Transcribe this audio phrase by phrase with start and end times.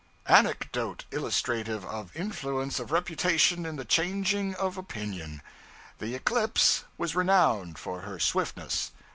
[0.25, 5.43] Anecdote illustrative of influence of reputation in the changing of opinion.
[5.99, 8.89] The 'Eclipse' was renowned for her swiftness.